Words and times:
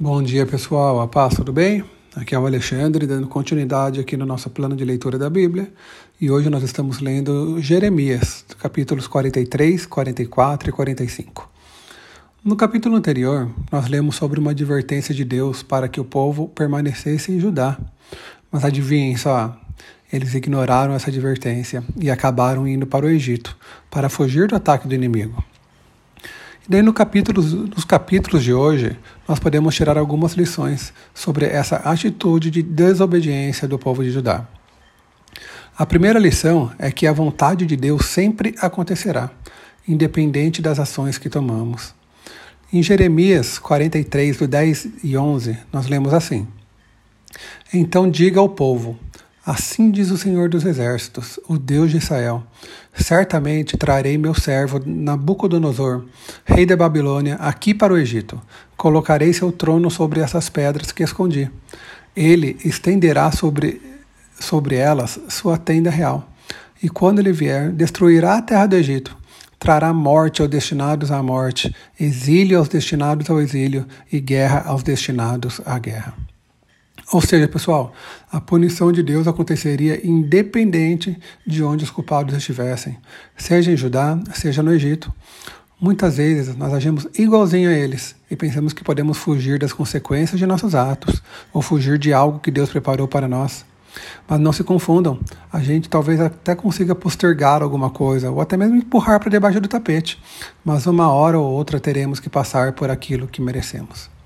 Bom 0.00 0.22
dia, 0.22 0.46
pessoal. 0.46 1.00
A 1.00 1.08
paz, 1.08 1.34
tudo 1.34 1.52
bem? 1.52 1.82
Aqui 2.14 2.32
é 2.32 2.38
o 2.38 2.46
Alexandre, 2.46 3.04
dando 3.04 3.26
continuidade 3.26 3.98
aqui 3.98 4.16
no 4.16 4.24
nosso 4.24 4.48
plano 4.48 4.76
de 4.76 4.84
leitura 4.84 5.18
da 5.18 5.28
Bíblia. 5.28 5.72
E 6.20 6.30
hoje 6.30 6.48
nós 6.48 6.62
estamos 6.62 7.00
lendo 7.00 7.60
Jeremias, 7.60 8.44
capítulos 8.60 9.08
43, 9.08 9.86
44 9.86 10.68
e 10.68 10.72
45. 10.72 11.50
No 12.44 12.54
capítulo 12.54 12.94
anterior, 12.94 13.50
nós 13.72 13.88
lemos 13.88 14.14
sobre 14.14 14.38
uma 14.38 14.52
advertência 14.52 15.12
de 15.12 15.24
Deus 15.24 15.64
para 15.64 15.88
que 15.88 15.98
o 15.98 16.04
povo 16.04 16.46
permanecesse 16.46 17.32
em 17.32 17.40
Judá. 17.40 17.76
Mas 18.52 18.64
adivinhem 18.64 19.16
só, 19.16 19.60
eles 20.12 20.32
ignoraram 20.32 20.94
essa 20.94 21.10
advertência 21.10 21.82
e 22.00 22.08
acabaram 22.08 22.68
indo 22.68 22.86
para 22.86 23.04
o 23.04 23.08
Egito 23.08 23.56
para 23.90 24.08
fugir 24.08 24.46
do 24.46 24.54
ataque 24.54 24.86
do 24.86 24.94
inimigo. 24.94 25.42
Daí 26.70 26.82
no 26.82 26.92
capítulo, 26.92 27.42
nos 27.42 27.82
capítulos 27.82 28.44
de 28.44 28.52
hoje, 28.52 28.94
nós 29.26 29.38
podemos 29.38 29.74
tirar 29.74 29.96
algumas 29.96 30.34
lições 30.34 30.92
sobre 31.14 31.46
essa 31.46 31.76
atitude 31.76 32.50
de 32.50 32.62
desobediência 32.62 33.66
do 33.66 33.78
povo 33.78 34.04
de 34.04 34.10
Judá. 34.10 34.46
A 35.78 35.86
primeira 35.86 36.18
lição 36.18 36.70
é 36.78 36.92
que 36.92 37.06
a 37.06 37.12
vontade 37.12 37.64
de 37.64 37.74
Deus 37.74 38.04
sempre 38.04 38.54
acontecerá, 38.60 39.30
independente 39.88 40.60
das 40.60 40.78
ações 40.78 41.16
que 41.16 41.30
tomamos. 41.30 41.94
Em 42.70 42.82
Jeremias 42.82 43.58
43, 43.58 44.36
do 44.36 44.46
10 44.46 44.88
e 45.04 45.16
11, 45.16 45.56
nós 45.72 45.86
lemos 45.86 46.12
assim: 46.12 46.46
Então 47.72 48.10
diga 48.10 48.40
ao 48.40 48.48
povo: 48.50 48.98
Assim 49.48 49.90
diz 49.90 50.10
o 50.10 50.18
Senhor 50.18 50.50
dos 50.50 50.66
Exércitos, 50.66 51.40
o 51.48 51.56
Deus 51.56 51.90
de 51.90 51.96
Israel: 51.96 52.42
Certamente 52.92 53.78
trarei 53.78 54.18
meu 54.18 54.34
servo 54.34 54.78
Nabucodonosor, 54.84 56.04
rei 56.44 56.66
da 56.66 56.76
Babilônia, 56.76 57.36
aqui 57.36 57.72
para 57.72 57.94
o 57.94 57.96
Egito. 57.96 58.38
Colocarei 58.76 59.32
seu 59.32 59.50
trono 59.50 59.90
sobre 59.90 60.20
essas 60.20 60.50
pedras 60.50 60.92
que 60.92 61.02
escondi. 61.02 61.50
Ele 62.14 62.58
estenderá 62.62 63.32
sobre, 63.32 63.80
sobre 64.38 64.76
elas 64.76 65.18
sua 65.30 65.56
tenda 65.56 65.88
real. 65.88 66.30
E 66.82 66.90
quando 66.90 67.20
ele 67.20 67.32
vier, 67.32 67.72
destruirá 67.72 68.36
a 68.36 68.42
terra 68.42 68.66
do 68.66 68.76
Egito. 68.76 69.16
Trará 69.58 69.94
morte 69.94 70.42
aos 70.42 70.50
destinados 70.50 71.10
à 71.10 71.22
morte, 71.22 71.74
exílio 71.98 72.58
aos 72.58 72.68
destinados 72.68 73.30
ao 73.30 73.40
exílio 73.40 73.86
e 74.12 74.20
guerra 74.20 74.64
aos 74.66 74.82
destinados 74.82 75.58
à 75.64 75.78
guerra. 75.78 76.27
Ou 77.10 77.22
seja, 77.22 77.48
pessoal, 77.48 77.94
a 78.30 78.38
punição 78.38 78.92
de 78.92 79.02
Deus 79.02 79.26
aconteceria 79.26 80.06
independente 80.06 81.18
de 81.46 81.64
onde 81.64 81.82
os 81.82 81.90
culpados 81.90 82.34
estivessem, 82.36 82.98
seja 83.34 83.72
em 83.72 83.76
Judá, 83.76 84.20
seja 84.34 84.62
no 84.62 84.74
Egito. 84.74 85.10
Muitas 85.80 86.18
vezes 86.18 86.54
nós 86.54 86.74
agimos 86.74 87.06
igualzinho 87.18 87.70
a 87.70 87.72
eles 87.72 88.14
e 88.30 88.36
pensamos 88.36 88.74
que 88.74 88.84
podemos 88.84 89.16
fugir 89.16 89.58
das 89.58 89.72
consequências 89.72 90.38
de 90.38 90.44
nossos 90.44 90.74
atos 90.74 91.22
ou 91.50 91.62
fugir 91.62 91.98
de 91.98 92.12
algo 92.12 92.40
que 92.40 92.50
Deus 92.50 92.68
preparou 92.68 93.08
para 93.08 93.26
nós. 93.26 93.64
Mas 94.28 94.38
não 94.38 94.52
se 94.52 94.62
confundam, 94.62 95.18
a 95.50 95.60
gente 95.60 95.88
talvez 95.88 96.20
até 96.20 96.54
consiga 96.54 96.94
postergar 96.94 97.62
alguma 97.62 97.88
coisa 97.88 98.30
ou 98.30 98.38
até 98.38 98.54
mesmo 98.54 98.76
empurrar 98.76 99.18
para 99.18 99.30
debaixo 99.30 99.62
do 99.62 99.68
tapete, 99.68 100.20
mas 100.62 100.84
uma 100.84 101.10
hora 101.10 101.38
ou 101.38 101.50
outra 101.50 101.80
teremos 101.80 102.20
que 102.20 102.28
passar 102.28 102.74
por 102.74 102.90
aquilo 102.90 103.26
que 103.26 103.40
merecemos. 103.40 104.17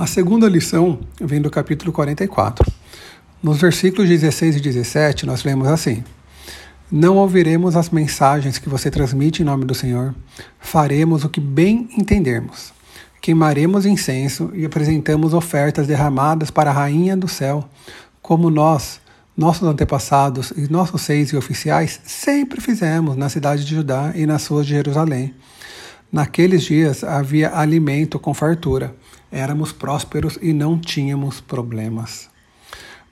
A 0.00 0.06
segunda 0.06 0.48
lição 0.48 0.98
vem 1.20 1.42
do 1.42 1.50
capítulo 1.50 1.92
44. 1.92 2.72
Nos 3.42 3.60
versículos 3.60 4.08
16 4.08 4.56
e 4.56 4.60
17, 4.62 5.26
nós 5.26 5.44
lemos 5.44 5.68
assim: 5.68 6.02
Não 6.90 7.18
ouviremos 7.18 7.76
as 7.76 7.90
mensagens 7.90 8.56
que 8.56 8.66
você 8.66 8.90
transmite 8.90 9.42
em 9.42 9.44
nome 9.44 9.66
do 9.66 9.74
Senhor, 9.74 10.14
faremos 10.58 11.22
o 11.22 11.28
que 11.28 11.38
bem 11.38 11.86
entendermos. 11.98 12.72
Queimaremos 13.20 13.84
incenso 13.84 14.50
e 14.54 14.64
apresentamos 14.64 15.34
ofertas 15.34 15.86
derramadas 15.86 16.50
para 16.50 16.70
a 16.70 16.72
rainha 16.72 17.14
do 17.14 17.28
céu, 17.28 17.68
como 18.22 18.48
nós, 18.48 19.02
nossos 19.36 19.68
antepassados 19.68 20.50
e 20.52 20.62
nossos 20.72 21.02
seis 21.02 21.28
e 21.28 21.36
oficiais 21.36 22.00
sempre 22.06 22.58
fizemos 22.62 23.18
na 23.18 23.28
cidade 23.28 23.66
de 23.66 23.74
Judá 23.74 24.12
e 24.14 24.24
nas 24.24 24.46
ruas 24.46 24.64
de 24.64 24.72
Jerusalém. 24.72 25.34
Naqueles 26.12 26.62
dias 26.62 27.04
havia 27.04 27.56
alimento 27.56 28.18
com 28.18 28.34
fartura 28.34 28.94
éramos 29.30 29.72
prósperos 29.72 30.38
e 30.42 30.52
não 30.52 30.78
tínhamos 30.78 31.40
problemas. 31.40 32.28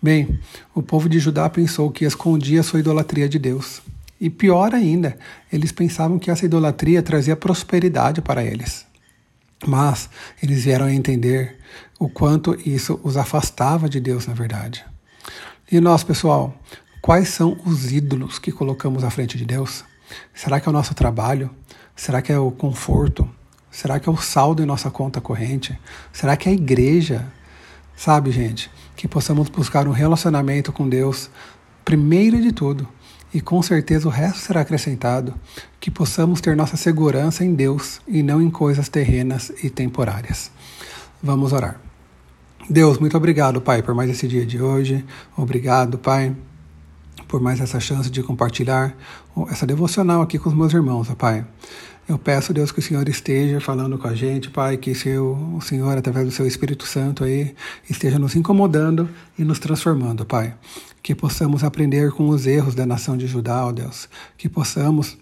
Bem, 0.01 0.39
o 0.75 0.83
povo 0.83 1.09
de 1.09 1.19
Judá 1.19 1.49
pensou 1.49 1.91
que 1.91 2.05
escondia 2.05 2.63
sua 2.63 2.81
idolatria 2.81 3.29
de 3.29 3.39
Deus. 3.39 3.81
E 4.21 4.29
pior 4.29 4.75
ainda, 4.75 5.17
eles 5.53 5.71
pensavam 5.71 6.19
que 6.19 6.31
essa 6.31 6.45
idolatria 6.45 7.03
trazia 7.03 7.37
prosperidade 7.37 8.21
para 8.21 8.45
eles. 8.45 8.85
Mas 9.67 10.09
eles 10.43 10.65
vieram 10.65 10.87
a 10.87 10.93
entender 10.93 11.59
o 11.99 12.09
quanto 12.09 12.57
isso 12.69 13.01
os 13.03 13.17
afastava 13.17 13.89
de 13.89 14.01
Deus, 14.01 14.27
na 14.27 14.35
verdade. 14.35 14.85
E 15.71 15.81
nós, 15.81 16.03
pessoal, 16.03 16.57
quais 17.01 17.29
são 17.29 17.59
os 17.65 17.93
ídolos 17.93 18.39
que 18.39 18.53
colocamos 18.53 19.05
à 19.05 19.11
frente 19.11 19.37
de 19.37 19.45
Deus? 19.45 19.85
Será 20.33 20.61
que 20.61 20.69
é 20.69 20.71
o 20.71 20.73
nosso 20.73 20.95
trabalho? 20.95 21.51
Será 21.95 22.23
que 22.23 22.33
é 22.33 22.39
o 22.39 22.51
conforto? 22.51 23.29
Será 23.71 24.01
que 24.01 24.09
é 24.09 24.13
o 24.13 24.17
saldo 24.17 24.63
em 24.63 24.67
nossa 24.67 24.91
conta 24.91 25.21
corrente? 25.21 25.79
Será 26.13 26.37
que 26.37 26.49
é 26.49 26.53
a 26.53 26.55
igreja? 26.55 27.27
Sabe, 27.97 28.31
gente, 28.31 28.71
que 28.97 29.09
possamos 29.09 29.49
buscar 29.49 29.87
um 29.89 29.93
relacionamento 29.93 30.73
com 30.73 30.89
Deus, 30.89 31.31
primeiro 31.85 32.41
de 32.41 32.53
tudo, 32.53 32.89
e 33.33 33.41
com 33.41 33.61
certeza 33.63 34.09
o 34.09 34.11
resto 34.11 34.39
será 34.39 34.61
acrescentado, 34.61 35.35
que 35.79 35.91
possamos 35.91 36.41
ter 36.41 36.57
nossa 36.57 36.77
segurança 36.77 37.45
em 37.45 37.55
Deus 37.55 38.01
e 38.07 38.23
não 38.23 38.41
em 38.41 38.51
coisas 38.51 38.89
terrenas 38.89 39.53
e 39.63 39.69
temporárias. 39.69 40.51
Vamos 41.23 41.53
orar. 41.53 41.81
Deus, 42.71 42.99
muito 42.99 43.17
obrigado, 43.17 43.61
Pai, 43.61 43.83
por 43.83 43.95
mais 43.95 44.11
esse 44.11 44.29
dia 44.29 44.45
de 44.45 44.61
hoje. 44.61 45.05
Obrigado, 45.37 45.99
Pai, 45.99 46.35
por 47.29 47.41
mais 47.41 47.61
essa 47.61 47.79
chance 47.79 48.11
de 48.11 48.23
compartilhar 48.23 48.97
essa 49.51 49.67
devocional 49.67 50.23
aqui 50.23 50.39
com 50.39 50.49
os 50.49 50.55
meus 50.57 50.73
irmãos, 50.73 51.09
Pai. 51.17 51.47
Eu 52.09 52.19
peço, 52.19 52.55
Deus, 52.55 52.73
que 52.73 52.79
o 52.79 52.83
Senhor 52.83 53.07
esteja 53.07 53.61
falando 53.61 53.99
com 53.99 54.09
a 54.09 54.15
gente, 54.15 54.49
Pai, 54.49 54.79
que 54.79 54.95
seu, 54.95 55.37
o 55.55 55.61
Senhor, 55.61 55.97
através 55.99 56.25
do 56.25 56.33
seu 56.33 56.47
Espírito 56.47 56.87
Santo 56.87 57.23
aí, 57.23 57.55
esteja 57.89 58.19
nos 58.19 58.35
incomodando 58.35 59.07
e 59.39 59.45
nos 59.45 59.59
transformando, 59.59 60.25
Pai. 60.25 60.55
Que 61.03 61.15
possamos 61.15 61.63
aprender 61.63 62.11
com 62.13 62.31
os 62.31 62.47
erros 62.47 62.75
da 62.75 62.87
nação 62.87 63.15
de 63.15 63.27
Judá, 63.27 63.67
ó 63.67 63.73
Deus. 63.73 64.09
Que 64.39 64.49
possamos 64.49 65.19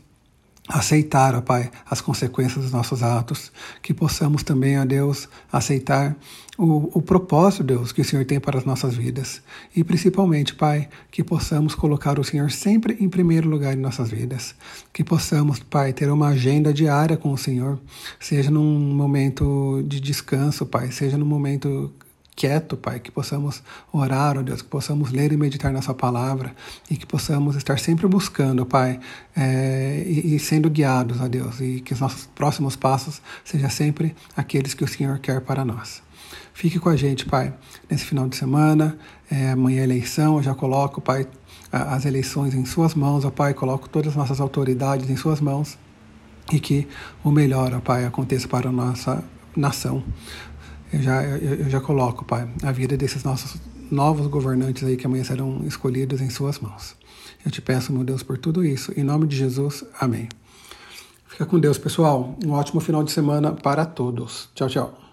aceitar, 0.69 1.35
ó 1.35 1.41
Pai, 1.41 1.71
as 1.89 2.01
consequências 2.01 2.65
dos 2.65 2.73
nossos 2.73 3.03
atos, 3.03 3.53
que 3.81 3.95
possamos 3.95 4.43
também, 4.43 4.79
ó 4.79 4.85
Deus, 4.85 5.29
aceitar 5.53 6.17
o, 6.59 6.99
o 6.99 7.03
propósito, 7.03 7.63
Deus, 7.63 7.93
que 7.93 8.01
o 8.01 8.05
Senhor 8.05 8.25
tem 8.25 8.41
para 8.41 8.59
as 8.59 8.65
nossas 8.65 8.95
vidas. 8.95 9.43
E 9.75 9.85
principalmente, 9.85 10.55
Pai, 10.55 10.89
que 11.11 11.23
possamos 11.23 11.75
colocar 11.75 12.19
o 12.19 12.25
Senhor 12.25 12.51
sempre 12.51 12.97
em 12.99 13.09
primeiro 13.09 13.49
lugar 13.49 13.75
em 13.75 13.81
nossas 13.81 14.11
vidas. 14.11 14.55
Que 14.93 15.05
possamos, 15.05 15.61
Pai, 15.61 15.93
ter 15.93 16.11
uma 16.11 16.29
agenda 16.29 16.73
diária 16.73 17.17
com 17.17 17.33
o 17.33 17.39
Senhor, 17.39 17.79
seja 18.19 18.51
num 18.51 18.79
momento 18.95 19.85
de 19.87 20.01
descanso, 20.01 20.67
Pai, 20.67 20.91
seja 20.91 21.17
num 21.17 21.27
momento 21.27 21.93
quieto, 22.37 22.77
Pai, 22.77 23.01
que 23.01 23.11
possamos 23.11 23.63
orar, 23.91 24.37
ó 24.37 24.43
Deus, 24.43 24.61
que 24.61 24.69
possamos 24.69 25.11
ler 25.11 25.33
e 25.33 25.37
meditar 25.39 25.73
na 25.73 25.81
Sua 25.81 25.95
palavra 25.95 26.55
e 26.91 26.97
que 26.97 27.07
possamos 27.07 27.57
estar 27.57 27.79
sempre 27.79 28.07
buscando, 28.07 28.67
Pai, 28.67 29.01
é, 29.35 30.05
e, 30.07 30.37
e, 30.37 30.39
sendo 30.39 30.69
guiados, 30.69 31.19
ó 31.19 31.27
Deus, 31.27 31.59
e 31.61 31.81
que 31.81 31.95
os 31.95 32.01
nossos 32.01 32.27
próximos 32.27 32.77
passos 32.77 33.23
sejam 33.43 33.71
sempre 33.71 34.15
aqueles 34.37 34.75
que 34.75 34.85
o 34.85 34.89
Senhor 34.89 35.19
quer 35.19 35.41
para 35.41 35.65
nós. 35.65 36.03
Fique 36.53 36.79
com 36.79 36.91
a 36.91 36.97
gente, 36.97 37.25
Pai, 37.25 37.55
nesse 37.91 38.05
final 38.05 38.29
de 38.29 38.37
semana, 38.37 38.99
é, 39.31 39.53
amanhã 39.53 39.81
é 39.81 39.85
eleição, 39.85 40.37
eu 40.37 40.43
já 40.43 40.55
coloco, 40.55 41.01
Pai, 41.01 41.27
as 41.73 42.05
eleições 42.05 42.55
em 42.55 42.67
Suas 42.67 42.95
mãos, 42.95 43.25
ó 43.25 43.31
Pai, 43.31 43.55
coloco 43.55 43.89
todas 43.89 44.11
as 44.11 44.17
nossas 44.17 44.41
autoridades 44.41 45.09
em 45.09 45.17
Suas 45.17 45.41
mãos 45.41 45.79
e 46.53 46.61
que 46.61 46.87
o 47.25 47.31
melhor, 47.31 47.73
ó 47.73 47.81
Pai, 47.81 48.05
aconteça 48.05 48.47
para 48.47 48.69
a 48.69 48.73
nossa 48.73 49.25
nação 49.57 50.05
eu 50.93 51.03
já, 51.03 51.23
eu, 51.23 51.55
eu 51.57 51.71
já 51.71 51.81
coloco, 51.81 52.25
Pai, 52.25 52.49
a 52.63 52.73
vida 52.73 52.97
desses 52.97 53.25
nossos 53.25 53.57
novos 53.91 54.27
governantes 54.27 54.85
aí 54.85 54.97
que 54.97 55.07
amanhã 55.07 55.25
serão 55.25 55.63
escolhidos 55.67 56.21
em 56.21 56.31
Suas 56.31 56.59
mãos. 56.59 56.95
Eu 57.45 57.51
te 57.51 57.63
peço, 57.63 57.93
meu 57.93 58.05
Deus, 58.05 58.23
por 58.23 58.39
tudo 58.39 58.65
isso. 58.65 58.93
Em 58.97 59.05
nome 59.05 59.27
de 59.27 59.37
Jesus, 59.37 59.85
amém. 60.01 60.29
Fica 61.29 61.47
com 61.47 61.59
Deus, 61.59 61.79
pessoal. 61.79 62.37
Um 62.45 62.53
ótimo 62.53 62.81
final 62.81 63.05
de 63.05 63.13
semana 63.13 63.53
para 63.53 63.85
todos. 63.85 64.49
Tchau, 64.55 64.69
tchau. 64.69 65.06